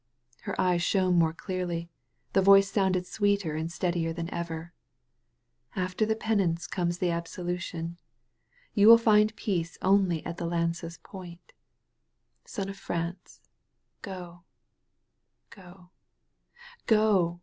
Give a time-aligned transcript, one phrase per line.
[0.45, 1.91] Her eyes shone more clearly;
[2.33, 4.73] the voice sounded sweeter and steadier than ever.
[5.75, 7.99] "After the penance comes the absolution.
[8.73, 11.53] You will find peace only at the lance's point.
[12.45, 13.41] Son of France,
[14.01, 14.41] go,
[15.51, 15.91] go,
[16.87, 17.39] go!